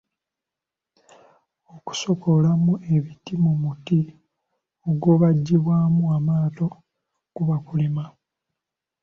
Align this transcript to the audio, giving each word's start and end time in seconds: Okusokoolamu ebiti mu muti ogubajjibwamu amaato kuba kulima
Okusokoolamu 1.75 2.73
ebiti 2.95 3.33
mu 3.43 3.51
muti 3.61 3.99
ogubajjibwamu 4.89 6.03
amaato 6.17 6.65
kuba 7.35 7.55
kulima 7.67 8.03